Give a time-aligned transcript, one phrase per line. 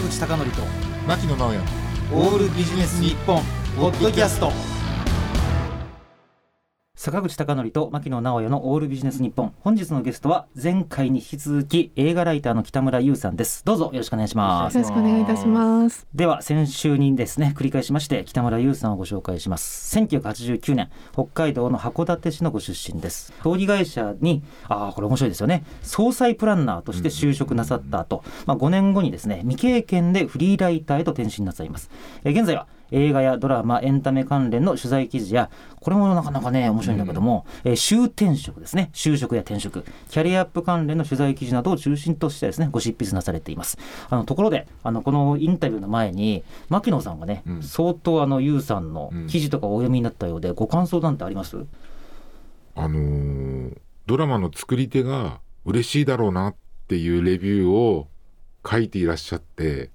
[0.00, 0.62] 坂口孝則と
[1.06, 1.58] 牧野直哉
[2.12, 3.42] オールビジネス日本
[3.76, 4.50] ポッドキャスト
[7.02, 13.64] 坂口孝則と牧野直哉のオールビジネス日本本日のゲストは前回に引き続き映画ライターの北村優さんです。
[13.64, 14.76] どうぞよろしくお願いします。
[14.76, 16.06] よろしくお願いいたします。
[16.14, 19.96] では先週にですね繰り返しまして北村優さんをご紹介します。
[19.98, 23.32] 1989年北海道の函館市のご出身です。
[23.42, 25.64] 葬儀会社にああこれ面白いですよね。
[25.80, 31.90] 総裁プランナーとして就職なさった後、まあ5年後にですね未経験でフリーライターへと転身なさいます。
[32.24, 38.90] え現在は映画やドラマエンタメ関連の取材記事やこれもなかなかね面白いんだけども、えー就転職ですね。
[38.92, 39.84] 就職や転職。
[40.08, 43.78] キャリアアップ関連の取材記事などを中心としてですねご執筆なされています。
[44.08, 47.62] あのところであのこのインタビューの前に牧野さんがね、うん。
[47.62, 51.64] 相当あのユウさんの記事とかお読みになったようで、ご感想なんてあります？
[52.74, 56.54] あのードラマの作り手が嬉しいだろうなっ
[56.88, 58.08] ていうレビューを
[58.68, 59.90] 書いていらっしゃって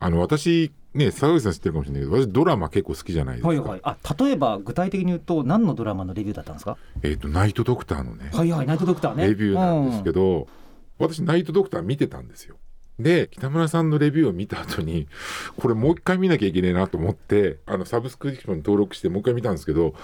[0.00, 3.80] あの私ね坂口さん知ってるかもしれないけど私ドラマ結構好きじゃないですか、はいはい。
[3.82, 6.76] あ例えば具体的に言うと何のドラマのレビューだったんですか？
[7.02, 9.26] えっ、とナイトドクターのね、はいはいナイトドクターね。
[9.28, 10.48] レビューなんですけど、ど、
[10.98, 12.56] 私ナイトドクター見てたんですよ。
[12.98, 15.06] で北村さんのレビューを見た後に
[15.56, 19.94] これもう一回見なきゃいけないなと思ってあのサブスクリプションに登録してもう一回見たんですけど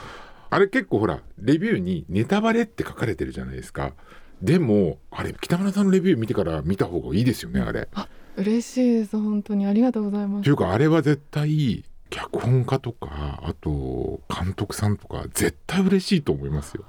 [0.49, 3.95] あれ結構ほらレビューにネタバレって書かれてるじゃないですか。
[4.41, 7.89] でもあれ北村さんのレビュー見てから見た方がいいですよねあれ。
[8.37, 10.45] 嬉しいです本当にありがとうございます。
[10.45, 16.85] というかあれは絶対脚本家とかあと監督さんとか絶対嬉しいと思いますよ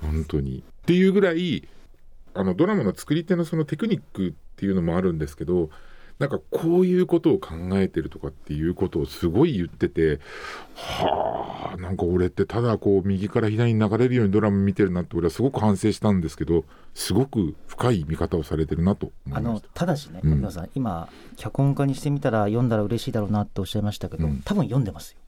[0.00, 0.64] 本当に。
[0.82, 1.68] っていうぐらい
[2.34, 5.70] あのドラマの作り手のそのテクニックっていうのもあるんですけど
[6.18, 10.18] なんかこういうことを考えてるとかっていうことをすごい言ってて
[10.74, 19.68] はあなんか俺ってただこう右から左に流れるようにドラマ見てるなって俺はすごく反省したんですけどすごく深い見方をされてるなと思あのいました。
[19.74, 20.50] ただしね、うん。
[20.50, 24.40] さん今脚本家にしてみたら読んだら嬉しいだろうなっておっしゃいましたけど、うん。
[24.42, 25.18] 多分読んでますよ。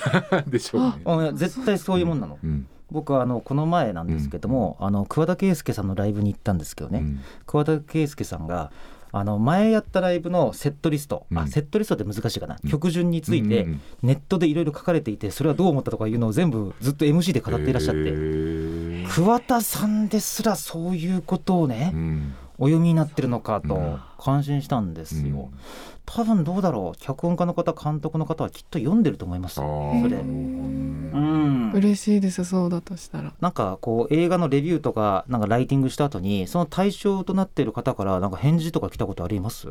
[0.48, 1.32] でしょうね。
[1.34, 2.66] 絶対そういうもんなの、うん。
[2.90, 7.20] 僕はあのこの前なんですけども、あの桑田佳祐さんのライブに行ったんですけどね、うん。
[7.46, 8.72] 桑田佳祐さんが
[9.12, 11.38] あの前やったライブのセットリスト、うん。
[11.38, 12.70] あセットリストって難しいかな、うん。
[12.70, 13.66] 曲順について
[14.02, 19.08] ネットでいろいろ書かれていてそれはどう思ったとかいうのを全部ずっと MC で語っていらっしゃって、へー。
[19.08, 22.34] 桑田さんですらそういうことをね、うん。
[22.60, 24.00] お読みになってるのかとうん。
[24.18, 25.58] 感心したんですよ、うん。
[26.04, 26.98] 多分どうだろう。
[26.98, 29.56] 脚本家の方監督の方はきっと読んでると思います。
[29.56, 29.68] それ。
[29.68, 32.44] うん嬉しいです。
[32.44, 33.32] そうだとしたら。
[33.40, 39.68] なんかこう映画のレビューとかなんかライティングした後にその対象となっている方からなんか返事とか来たことあります？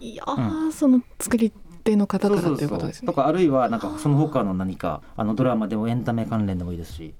[0.00, 1.52] いやー、その作り
[1.82, 3.06] 手の方からということですね。
[3.06, 7.14] とかあるいはなんかその他の何かあのドラマでもエンタメ関連でもいいですし。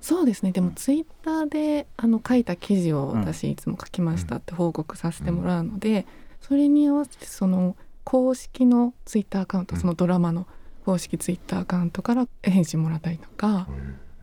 [0.00, 0.52] そうですね。
[0.52, 6.06] でもツイッターであの書いた記事をうん私いつも書きましたって報告させてもらうので、
[6.40, 7.74] それに合わせてその
[8.04, 9.80] 公式のツイッターアカウント、うん。
[9.80, 10.46] そのドラマの
[10.88, 13.68] 公式ツイッターアカウントから返信もらったりとか、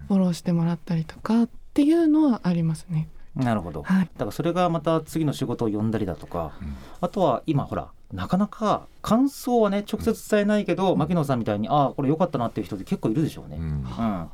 [0.08, 3.08] フォローしてもらったりとかっていうのはありますね。
[3.36, 3.84] なるほど。
[3.84, 6.76] はい、だからそれがまた次の仕事を呼んだりだとかうん。
[7.02, 13.58] あとは今ほらなかなか感想はね直接伝えないけど、牧野さんみたいにああこれ良かったなっていう人って結構いるでしょうね。
[13.58, 13.64] うん。
[13.64, 14.30] うん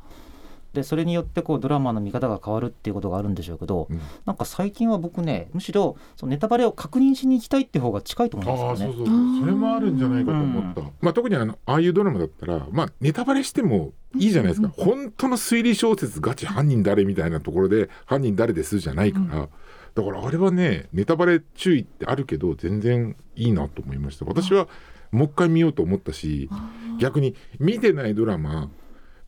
[0.73, 3.99] でそれによってこうドラマの見方が変わるっていうことがあるんでしょうけど、うん。
[4.25, 8.95] なんか最近は僕ねむしろそのネタバレを確認しに行きたいっていう方が近いと思うんですよね。
[8.95, 9.39] そうそうそう。
[9.41, 19.49] それもあるんじゃないかと思った、まあ特にあのああいうドラマだったらまあネタバレしてもいいじゃないですか、本当の推理小説ガチ犯人誰みたいなところで犯人誰ですじゃないから、
[19.93, 24.25] だからあれはねネタバレ注意ってあるけど全然いいなと思いました。
[24.25, 24.67] 私は
[25.11, 26.49] もう一回見ようと思ったし
[26.97, 28.69] 逆に見てないドラマ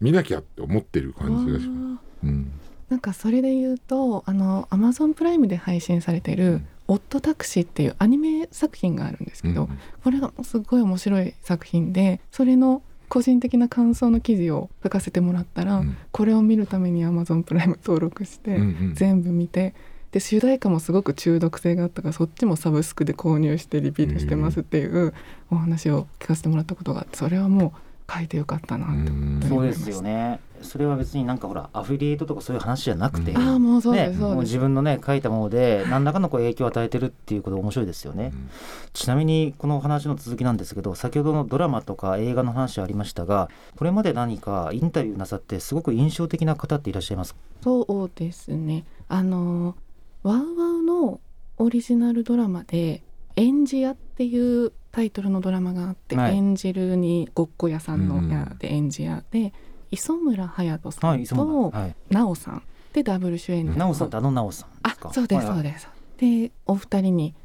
[0.03, 2.51] 見なきゃって思ってる感じがします、うん、
[2.89, 15.95] なんかそれで言うとあのアマゾンプライムで配信されてるうん「オットタクシー」っていうアニメ作品があるんですけど、うんこれがすごい面白い作品でそれの個人的な感想の記事を書かせてもらったら、うん。
[16.11, 18.93] これを見るために Amazon プライム登録して、うんうん。
[18.95, 19.75] 全部見て
[20.11, 25.13] で主題歌もすごく中毒性があったからそっちもサブスクで購入してリピートしてますっていう
[25.49, 29.41] お話を聞かせてもらったことがあってそれはもう書いてよかったなってうん。
[29.47, 30.39] そうですよね。
[30.61, 33.37] それは別になんかほらアフィリエイトとかそういう話じゃなくて、うん。
[33.37, 38.49] ああもうそうでね、すそうです、もう自分のね書いたもので何らかのこう影響を与えてるっていうこと面白いですよね、うん。
[38.93, 47.39] ちなみにこの話の続きなんですけど先ほどのドラマとか映画の話ありましたがこれまで何かインタビューなさってすごく印象的な方っていらっしゃいますか？
[47.63, 48.85] そうですね。
[49.09, 49.75] あの
[50.23, 51.19] ワウワウの
[51.57, 53.03] オリジナルドラマで
[53.35, 56.37] 「エンジ屋」っていうタイトルのドラマがあって、はい。
[56.37, 58.29] 演じるにごっこ屋さんのうん。
[58.29, 59.51] 屋で演じ屋で
[59.91, 62.63] 磯村勇斗さんとはい、奈緒さん
[62.93, 65.09] でダブル主演でなおさんってあのなおさんですか？
[65.09, 65.89] あそうですそうです。
[66.17, 67.35] でお二人に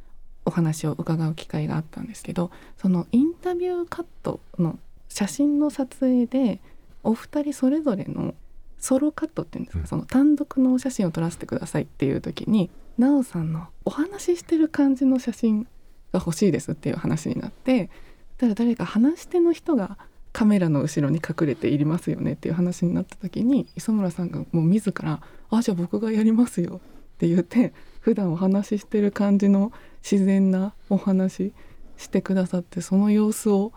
[0.45, 4.79] お話を伺う機会があったんですけどそのインタビューカットの
[5.09, 6.61] 写真の撮影で
[7.03, 8.35] お二人それぞれの
[8.79, 9.87] ソロカットっていうんですか、うん。
[9.87, 15.67] その単独のお写真を撮らせてくださいっていう時に奈緒さんのお話ししてる感じの写真
[16.13, 17.91] が欲しいですっていう話になって
[18.37, 19.99] ただ誰か話し手の人が
[20.33, 25.21] カメラの後ろに隠れていりますよねっていう話になった時に磯村さんがもう自ら
[25.51, 26.81] 「あじゃあ僕がやりますよ」
[27.17, 29.73] って言って普段お話ししてる感じの
[30.09, 31.53] 自然なお話
[31.97, 33.73] してくださってその様子を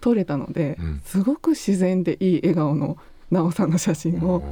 [0.00, 1.00] 撮れたので、うん。
[1.02, 2.98] すごく自然でいい笑顔の
[3.30, 4.42] 奈緒さんの写真を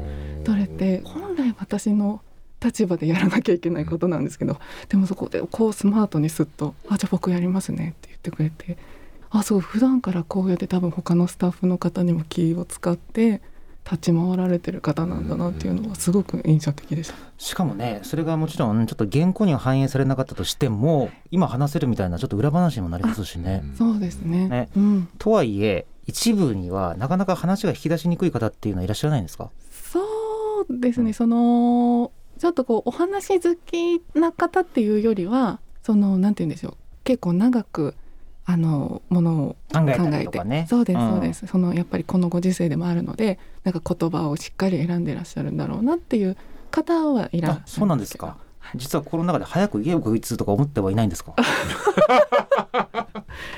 [0.45, 2.23] 撮れて本来私の
[2.63, 8.79] 立場でやらなきゃいけないことなんですけどでもそこでこうスマートにすっと「あじゃあ僕やりますね」って言ってくれて
[9.31, 13.41] あそう普段からこうやって多分他のスタッフの方にも気を使って
[13.85, 17.15] 立ち回られてる方なんだなっていうのはすごく印象的でした。
[17.37, 23.65] しかもねそれがもちろんちょっと原稿には反映されなかったとしても今話せるみたいなちょっと裏話にもなりますしね。
[23.77, 24.49] そうですね。
[24.49, 29.51] ねうん、とはいえ一部にはなかなか話が引き出しにくい方っていうのはいらっしゃらないんですか？
[29.71, 30.01] そ
[30.69, 31.13] うですね。
[31.13, 32.13] その
[32.43, 36.75] ちょっとこうお話好きな方っていうよりはそのなんて言うんでしょう。
[37.05, 37.95] 結構長く
[38.45, 40.67] あのものを考えた考えてね。
[40.69, 46.37] そうですんそうです、そのやっぱりこのご時世でもあるのでなんか言葉をしっかり選んでらっしゃるんだろうなっていう
[46.73, 48.37] 方はいらっしゃるあそうなんですか。
[48.75, 51.37] 実は心の中で早く言えよこいつとか思ってはいないんですか？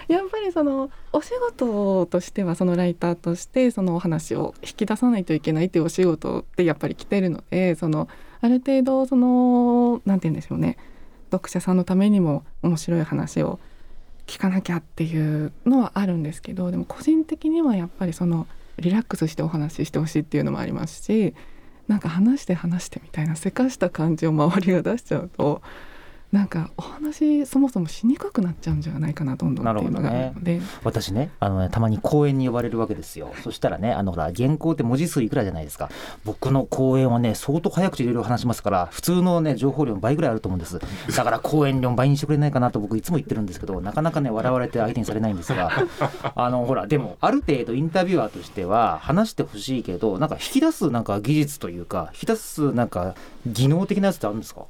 [0.08, 8.08] やっぱりそのお仕事としてはそのライターとしてそのお話を引き出さないといけないっていうお仕事ってやっぱり来てるのでその
[8.44, 10.76] ある程度その何て言うんでしょうね。
[11.32, 13.58] 読者さんのためにも面白い話を
[14.26, 18.46] 聞かなきゃっていうのはあるんですけどでも個人的にはやっぱりその
[18.76, 21.34] リラックスしてお話ししてほしいっていうのもありますし
[21.88, 25.62] なんか話して話してみたいなせかした感じを周りが出しちゃうと
[26.34, 30.10] なんかお話そもそもしにくくなっちゃうんじゃないかなどんどんっていうのが。
[30.10, 30.60] あるので。
[30.82, 33.32] 私ねあのねたまに講演に呼ばれるわけですよ。
[33.44, 35.90] そしたらねあのほら原稿って文字数いくらじゃないですか。
[36.24, 40.80] 僕の講演はね相当早口でいろいろ話しますから普通のね情報量の倍ぐらいあると思うんです。
[41.16, 45.70] だから講演量倍にしてくれないかなと僕いつも言ってるんですけどなかなかね笑われて相手にされないんですが。
[46.34, 53.14] あのほらでもある程度インタビュアーとしては話してほしいけどなんか引き出すなんか技術というか引き出すなんか
[53.46, 54.64] 技能的なやつってあるんですか？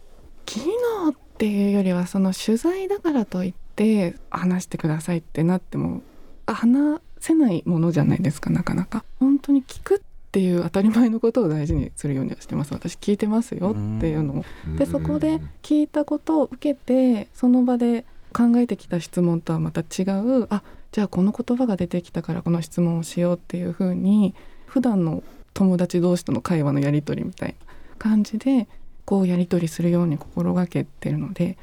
[0.44, 6.02] 機能っていうよりはその取材だからといって話してくださいってなっても
[6.46, 9.04] 話せないものじゃないですかなかなか。
[9.18, 10.00] 本当に聞くっ
[10.30, 12.72] ていう当たり前のことを大事にするようにはしてます。
[12.72, 14.44] 私聞いてますよっていうのを。
[14.78, 24.34] でそこで聞いたことを受けてその場で考えてきた質問とはまた違うあじゃあこの言葉が出てきたからこの質問をしようっていうふうに
[24.66, 28.68] 普段の友達同士との会話のやり取りみたいな感じで
[29.04, 31.58] こうやり取りするように心がけてるので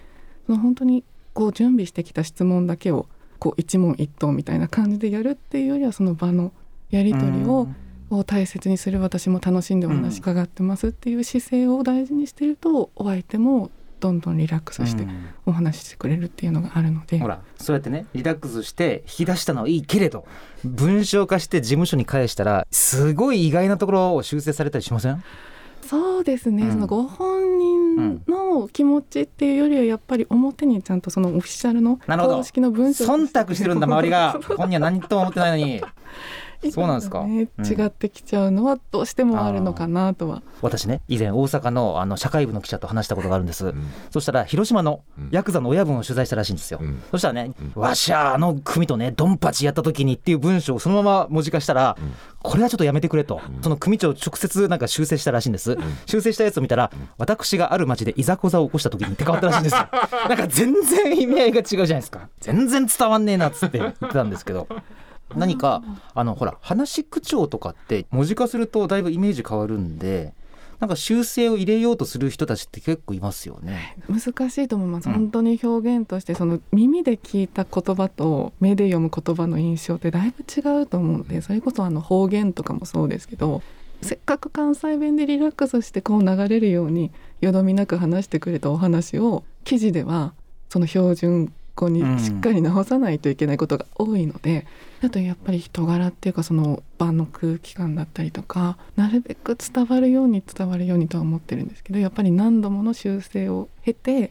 [0.45, 1.03] その本当に
[1.33, 3.07] こう準備してきた質問だけを
[3.39, 6.51] こう一問一答みたいな感じでやるっていうよりはその場の
[6.89, 7.67] やり取りを
[8.09, 13.71] を大切にする私も楽しんでお話伺ってますっていう姿勢を大事にしてるとお相手も
[14.01, 15.29] どんどんリラックスしてうん。
[15.45, 20.25] お話ししてくれるっていうのがあるので、ほらそうやってねリラックスして引き出したのはいいけれど
[20.65, 25.23] 文章化して事務所に返したらすごい意外なところを修正されたりしません？
[25.83, 26.71] そうですね、うん。
[26.71, 34.39] そのご本人の気持ちっていうよりはやっぱり表にちゃんとそのオフィシャルの公式の文章と忖度してるんだ周りが。
[34.57, 35.81] 本人は何とも思ってないのに
[36.69, 37.23] そうなんですか？
[37.23, 37.65] ねうん。
[37.65, 43.87] 違ってきちゃうのはどうしてもあるのかなとは、私ね以前大阪のあの社会部の記者と話したことがあるんです、うん。
[44.11, 45.29] そしたら広島のうん。
[45.31, 47.01] ヤクザの親分を取材したらしいんですよ、うん。
[47.09, 47.81] そしたらね、うん。
[47.81, 52.13] わしゃあの組とねドンパチやった時にっていう文章をそのまま文字化したら、うん。
[52.43, 53.61] これはちょっとやめてくれと、うん。
[53.63, 59.87] その組長直接なんか修正したらしいんです、修正したやつを見たら、私がある町でいざこざを起こした時にって変わったらしいんですよ。
[60.27, 62.29] なんか全然意味合いが違うじゃないですか。
[62.39, 64.67] 全然伝わんねえなっつって言ってたんですけど
[65.35, 65.83] 何か
[66.13, 70.33] あのほら話し口調とかって文字化するとだいぶイメージ変わるんで
[70.81, 73.95] なんか修正を入れようとする人たちって結構いますよね。
[74.09, 75.13] 難しいと思います、うん。
[75.13, 83.61] 本当に表現としてその耳で聞いた言葉と目で読む言葉の印象ってだいぶ違うと思うのでそれこそあの方言とかもそうですけど
[84.01, 87.11] せっかく関西弁でリラックスしてこう流れるように
[87.41, 90.33] よどみなく話してくれたお話を記事では
[90.69, 94.67] その標準語にしっかり直さないといけないことが多いので、
[95.03, 104.29] あとやっぱり人柄っていうかその場の空気感だったりとかなるべく伝わるように伝わるようにとは思ってるんですけどやっぱり何度もの修正を経てっ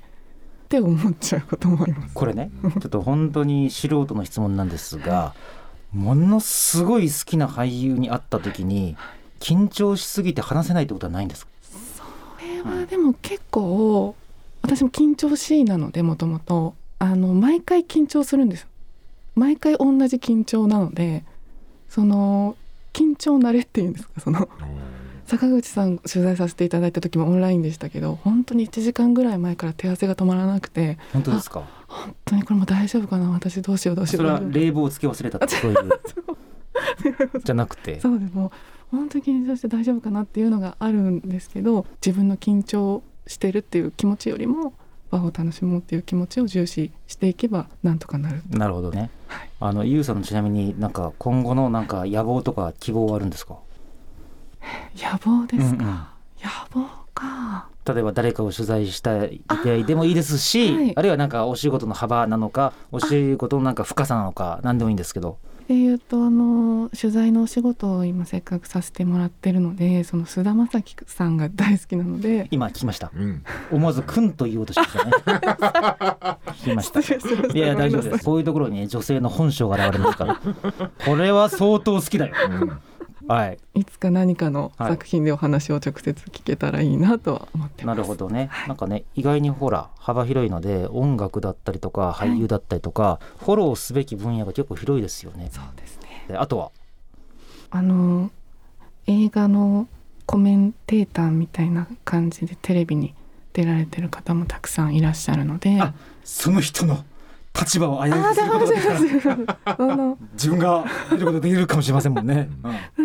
[0.68, 2.14] て思っちゃうこともあります。
[2.14, 5.34] これねちょっと本当に素人の質問なんですが
[5.92, 8.96] ものすごい好きな俳優に会った時に
[9.40, 11.50] 緊張しすぎて話せないってことはないんですか？
[12.38, 14.14] これはでも結構
[14.62, 18.68] 私も緊張しいなのでもともとあの毎回緊張するんです。
[19.34, 21.24] 毎回同じ緊張なので
[21.88, 22.56] その
[22.92, 24.20] 緊張慣れっていうんですか？
[24.20, 24.48] その
[25.26, 31.62] 坂口さん取材させていただいた時もオンラインでしたけど本当に1時間ぐらい前から手汗が止まらなくて本当ですか？
[31.88, 33.30] 本当にこれも大丈夫かな？
[33.30, 37.40] 私どうしようどうしよそうれは冷房をつけ忘れたとかそうい う。
[37.42, 37.98] じゃなくて。
[38.00, 38.52] そうでも
[38.90, 44.72] 本当に緊張して大丈夫かなっていうのがあるんですけど自分の緊張してるっていう気持ちよりも
[45.10, 48.42] 和を楽しもうっていう気持ちを重視していけばなんとかなる。
[48.50, 49.50] なるほどね、はい。
[49.60, 53.56] あのゆうさんのちなみになんか今後のなんか野望とか希望はあるんですか？
[54.96, 56.84] 野望ですか、うんうん。
[56.84, 57.66] 野望か。
[57.86, 59.40] 例えば誰かを取材したい
[59.86, 60.94] でもいいですしあ,、はい。
[61.02, 65.38] るいはなんかお仕事の幅なのかお仕事のなんか深さなのか何でもいいんですけど
[65.70, 72.48] でいうとあの取材のお仕事を今せっかくさせてもらってるのでその菅田将暉さんが大好きなので。
[72.50, 73.12] 今聞きました。
[73.14, 73.44] うん。
[73.70, 75.12] 思わず「くん」と言おうとしましたね。
[76.58, 77.54] 聞きました。
[77.54, 78.24] いやいや大丈夫です。
[78.24, 80.40] こういうところにね女性の本性が現れますから。
[81.06, 82.34] これは相当好きだよ。
[82.50, 82.80] うん
[83.30, 83.58] はい。
[83.74, 87.96] いつか何かのはい作品でお話を直接聞けたらいいなとは思ってます。
[87.96, 95.48] なるほどね、なんかね意外にほら幅広いので音楽だったりとか俳優だったりとか、フォローすべき分野が結構広いですよね。
[95.52, 96.24] そうですね。
[96.26, 96.72] であとは？
[97.70, 98.32] あの
[99.06, 99.86] 映画の
[100.26, 103.14] コメンテーターみたいな感じでテレビに
[103.52, 105.80] 出られてる方もたくさんいらっしゃるので。
[105.80, 105.94] あ
[106.24, 107.04] その人の
[107.58, 112.48] 立場を危うくすることができたら 自分が見ることできるかもしれませんもんね、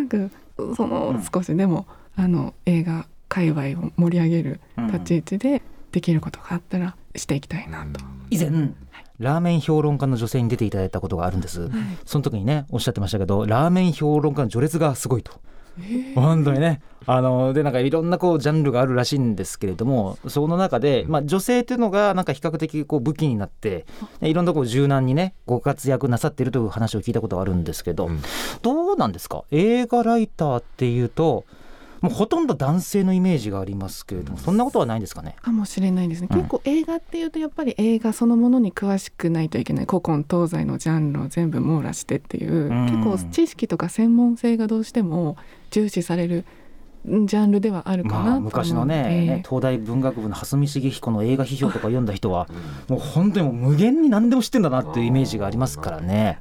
[0.07, 0.35] なんか
[0.75, 1.24] そのうん。
[1.24, 4.88] 少しでも、あの映画界隈を盛り上げるうん。
[4.88, 8.00] 立ち位置でできることがあったらしていきたいなと。
[8.29, 8.50] 以前。
[9.19, 11.69] ラーメン評論家の女性に出ていただいたことがあるんです、
[12.05, 15.39] その時にねおっしゃってましたけどラーメン評論家の序列がすごいと
[16.15, 16.82] 本当にね。
[17.08, 23.86] あのでなんかいろんなこうジャンルがあるらしいんですけれどもその中で、まあ、女性っていうのがなんか比較的こう武器になって
[24.24, 28.22] いろんなこう柔軟にねご活躍なさっているという話を聞いたことがあるんですけど、うん。
[28.63, 29.44] どうなんですか？
[29.51, 31.46] 映画ライターっていうと
[32.05, 35.35] もうほとんど男性のイメージがありますけれどもそんなことはないんですかね？
[35.41, 36.38] かもしれないですね、うん。
[36.38, 42.85] 結構映画っていうとやっぱり映画そのものに詳しくないといけない古今東西のジャンルを全部網羅してっていう、うん。
[42.85, 45.38] 結構知識とか専門性がどうしても
[45.71, 46.45] 重視されるん
[47.07, 52.47] ジャンルではあるかなとまあ、昔のねね東大文学部の蓮見茂彦の映画批評とか読んだ人は
[52.88, 56.39] もう本当にもう無限に何でも知ってんだなっていうイメージがありますからね、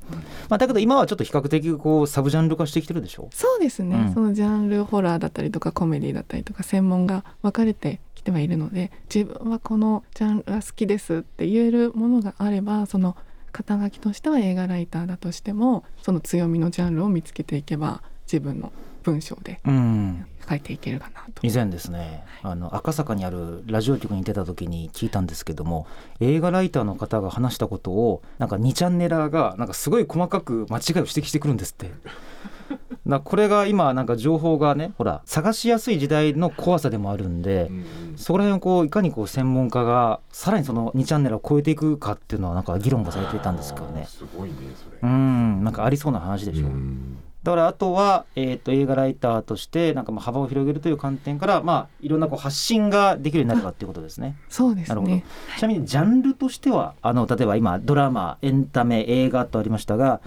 [0.49, 3.29] まあ、だけど今はちょっと比較的こうサブジャンル化してきてるでしょ？
[3.33, 13.17] そうですね、うんそのジャンルホラーだったりとかコメディだったりとか専門が分かれてきてはいるので自分はこのジャンルが好きですって言えるものがあればその
[13.53, 18.73] 肩書きとしては映画ライターだとしてもその強みのジャンルを見つけていけば自分の
[19.05, 20.27] 文章でうん。
[20.49, 21.47] 書いていけるかなと。
[21.47, 25.87] 以前ですねあの赤坂にあるラジオ局に出た時に聞いたんですけども
[26.21, 31.91] 映画ライターの方が話したことをなんか2チャンネラーがなんかすごい細かく間違いを指摘してくるんですって。
[33.05, 37.71] なこれが今なんか情報がねほら探しやすい時代の怖さでもあるんで、
[38.17, 44.07] そこら辺をこういかにこう専門家がさらにその2チャンネルを超えていくかっていうのはなんか議論がされていたんですけどね。
[44.09, 44.99] すごいねそれ。
[45.03, 54.35] うんなんかありそうな話でしょ、うんだからあとは、えー、と映画ライターとしてなんかまあ幅を広げるという観点から、まあ、いろんなこう発信ができるようになるかっていうことですね。
[54.49, 55.25] そうですなるほどね。
[55.59, 60.21] ちなみにジャンルとしてはあの例えば今ドラマエンタメ映画とありましたが、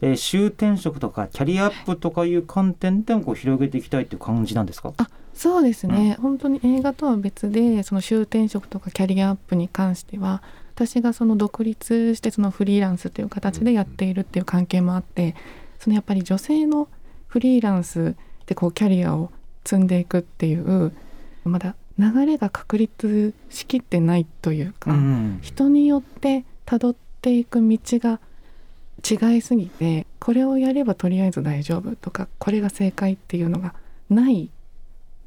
[0.00, 4.92] えー終転職とかキャリアアップとかいう観点でもこう広げていきたいっていう感じなんですか？
[4.96, 10.42] あそうですね、本当に映画とは別でその終転職とかキャリアアップに関しては
[10.74, 15.34] 私がその独立してそのフリーランスという形でやっているっていう関係もあって
[15.82, 16.86] そのやっぱり女性の
[17.26, 18.14] フリーランス
[18.46, 19.32] でこうキャリアを
[19.64, 20.92] 積んでいくっていう
[21.42, 25.38] まだ流れが確立しきってないというか、うん。
[25.42, 28.20] 人によってたどっていく道が
[29.08, 33.74] 違いすぎてこれをやればとりあえず大丈夫とかこれが正解っていうのが
[34.08, 34.50] ない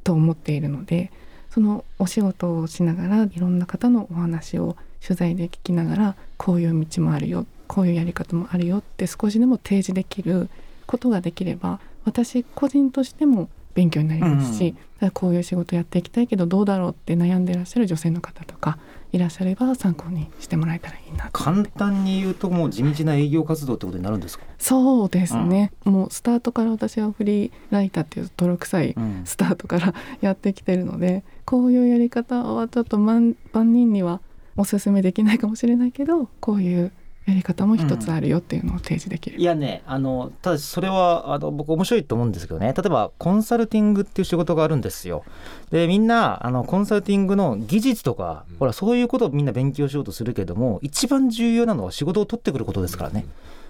[0.06, 1.12] と思っているので
[1.50, 10.50] そのお仕事をしながらいろんな方のお話を取材で聞きながらこういう道もあるよこういうやり方もあるよって少しでも提示できる
[10.86, 14.78] ことができれば私個人としても勉強になりますし、うん
[15.14, 18.80] こういう仕事やっていきたいけどどうだろうって悩んでらっしゃる女性の方とか
[19.12, 29.22] いらっしゃれば参考にしてもらえたらいいなと簡単に言うともう地道な営業活動ってことになるんですか、そうですね、もうスタートから私はフリーライターっていう泥臭いうん。
[29.26, 34.22] スタートからやってきてるのでこういうやり方はちょっと万万人には
[34.58, 36.92] おすすめできないかもしれないけどこういう
[37.26, 42.74] やり方も一つあるよっていうのを提示できる、いやねあのただそれはあの僕面白いと思うんですけどね。
[42.78, 45.24] 例えばコンサルティングっていう仕事があるんですよ。
[45.72, 53.26] でみんなあのコンサルティングの技術とか、ほらそういうことをみんな勉強しようとするけども一番重要なのは仕事を取ってくることですからね、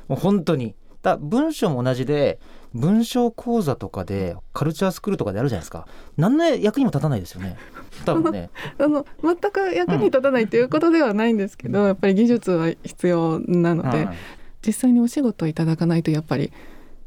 [0.09, 2.39] もう本当にだ文章も同じで
[2.73, 5.87] 文章講座とかでカルチャースクールとかであるじゃないですか。
[6.17, 7.57] 何の役にも立たないですよね。
[8.05, 8.49] 多分ね。
[8.77, 14.09] あの全く役に立たないということではないんですけど、やっぱり技術は必要なので、うん。
[14.65, 16.51] 実際にお仕事をいただかないとやっぱり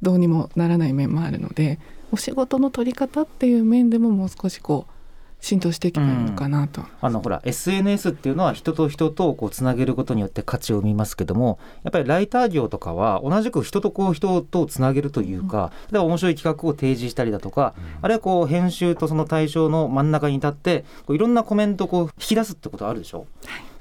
[0.00, 1.80] どうにもならない面もあるので
[2.12, 4.92] お仕事の取り方っていう面でももう少しこう
[5.40, 23.26] 浸透していけばいいのかなと、あのほら SNS っていうのは人と人とをこうつなげることによって価値を生みますけどもやっぱりライター業とかは同じく人とこう人とつなげるというか、例えば面白い企画を提示したりだとか、あるいはこう編集とその対象の真ん中に立ってこういろんなコメントをこう引き出すってことあるでしょ？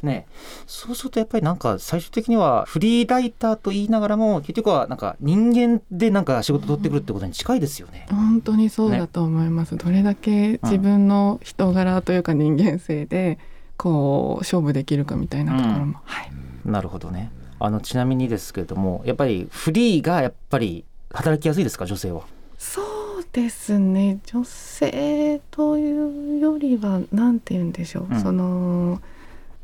[0.03, 0.27] ね、
[0.67, 8.05] そうするとやっぱりなんか最終的にはフリーライターと言いながらも結局はなんか人間でなんか仕事取ってくるってことに近いですよね。
[8.11, 13.39] 本当にそうだと思います、どれだけ自分の人柄というか人間性で
[13.75, 15.93] こう勝負できるかみたいなところも、うん。
[16.03, 16.31] はい、
[16.65, 17.31] なるほどね。
[17.59, 22.21] あのちなみにですけれどもやっぱりフリーがやっぱり働きやすいですか女性は？
[22.59, 24.19] そうですね。
[24.25, 28.21] 女性というよりは何て言うんでしょう、うん。
[28.21, 29.01] その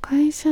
[0.04, 0.50] 会社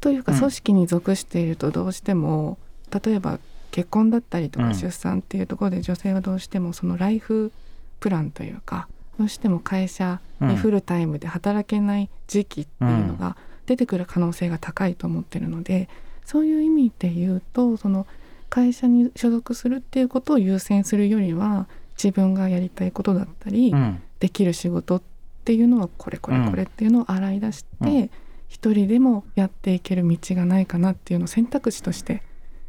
[0.00, 0.38] というかうん。
[0.38, 2.58] 組織に属しているとどうしても、
[3.04, 4.68] 例えば結婚だったりとうん。
[4.68, 7.50] か出産っていうところで女性はどうしてもそのライフ
[7.98, 8.86] プランというか
[9.18, 15.88] どうしても会社にフルタイムで働けない時期っていうのが出てくる可能性が高いと思ってるので
[16.26, 18.06] そういう意味で言うとその
[18.50, 24.02] 会社に所属するっていうことを優先するよりは自分がやりたいことだったり、うん。
[24.20, 25.02] できる仕事っ
[25.44, 28.10] ていうのはこれこれこれっていうのを洗い出して、うん
[28.54, 32.22] 一人でもやっていける道がないかなっていうのを選択肢として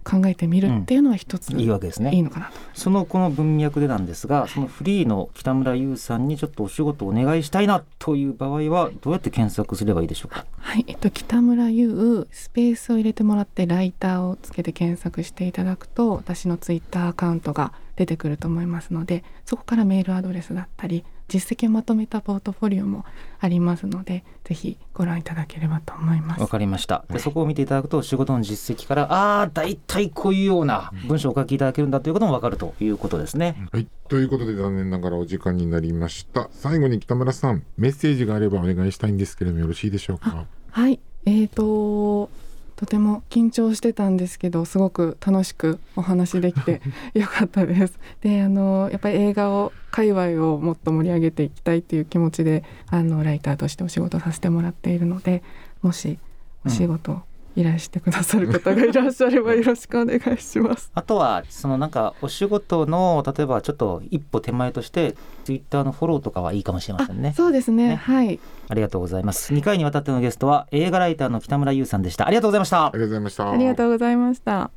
[0.04, 2.12] 考えてみるっていうのは一ついいわけですね。
[2.12, 2.54] いいのかなと。
[2.74, 10.48] そのこの文脈でなんですがそのフリーの北村優さんにちょっとお仕事をお願いしたいなという場合はどうやって検索すればいいでしょうか？
[10.58, 23.04] はい、えっと、北村優スペースを入れてもらってライターをつけて検索していただくと私のツイッターアカウントが出てくると思いますのでそこからメールアドレスだったり実績をまとめたポートフォリオも
[23.40, 26.48] ありますのでぜひご覧いただければと思いますわ。
[26.48, 27.04] かりました。
[27.10, 33.68] でそこを見ていただくと仕事の実績からああ大体こういうような文章をお書きいただけるんだということもわかるということですね。
[33.72, 40.46] はい、ということで残念ながらお時間になりました最後に北村さんメッセージがあればお願いしたいんですけれどもよろしいでしょうか？
[40.72, 42.30] はい、えーと
[42.76, 46.82] とても緊張してたんですけどすごく楽しくお話できて
[47.14, 47.98] よかったです。
[48.22, 55.42] であのやっぱり映画を界隈をもっと盛り上げていきたいっていう気持ちであのライターとしてお仕事させてもらっているので
[55.82, 56.20] もし
[56.66, 57.22] お仕事を
[57.56, 60.92] 依頼してくださる方がいらっしゃればよろしくお願いします。
[60.94, 65.16] あとはそのなんかお仕事の例えばちょっと一歩手前として
[65.46, 67.34] ツイッターのフォローとかはいいかもしれませんね。
[67.36, 69.54] そうですねねはいありがとうございます。
[69.54, 72.28] 2回にわたってのゲストは映画ライターの北村優さんでした。
[72.28, 72.92] ありがとうございましたあ。
[72.94, 74.72] りがとうございましたありがとうございました。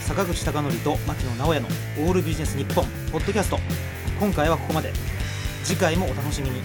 [0.00, 1.68] 坂口孝則と牧野直哉の
[2.06, 3.58] オールビジネス日本ポッドキャスト
[4.20, 4.92] 今回はここまで
[5.64, 6.60] 次回もお楽しみに